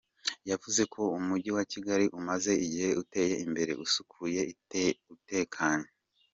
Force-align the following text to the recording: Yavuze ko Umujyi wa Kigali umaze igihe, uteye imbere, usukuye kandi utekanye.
Yavuze 0.49 0.81
ko 0.93 1.01
Umujyi 1.17 1.51
wa 1.57 1.63
Kigali 1.71 2.05
umaze 2.19 2.51
igihe, 2.65 2.89
uteye 3.01 3.35
imbere, 3.45 3.71
usukuye 3.85 4.41
kandi 4.69 4.89
utekanye. 5.15 5.89